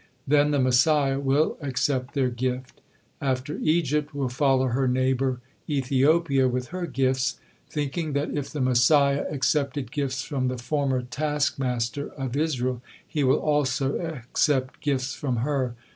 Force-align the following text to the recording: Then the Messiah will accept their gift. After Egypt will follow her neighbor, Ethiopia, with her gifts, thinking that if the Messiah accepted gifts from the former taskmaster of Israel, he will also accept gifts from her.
Then 0.25 0.49
the 0.49 0.57
Messiah 0.57 1.19
will 1.19 1.59
accept 1.61 2.15
their 2.15 2.31
gift. 2.31 2.81
After 3.21 3.59
Egypt 3.59 4.15
will 4.15 4.29
follow 4.29 4.69
her 4.69 4.87
neighbor, 4.87 5.41
Ethiopia, 5.69 6.47
with 6.47 6.69
her 6.69 6.87
gifts, 6.87 7.37
thinking 7.69 8.13
that 8.13 8.31
if 8.35 8.49
the 8.49 8.61
Messiah 8.61 9.27
accepted 9.29 9.91
gifts 9.91 10.23
from 10.23 10.47
the 10.47 10.57
former 10.57 11.03
taskmaster 11.03 12.07
of 12.13 12.35
Israel, 12.35 12.81
he 13.07 13.23
will 13.23 13.37
also 13.37 13.99
accept 13.99 14.81
gifts 14.81 15.13
from 15.13 15.35
her. 15.45 15.75